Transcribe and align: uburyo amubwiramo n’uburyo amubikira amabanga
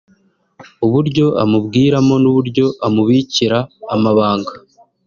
uburyo 0.85 1.25
amubwiramo 1.43 2.15
n’uburyo 2.23 2.65
amubikira 2.87 3.59
amabanga 3.93 4.53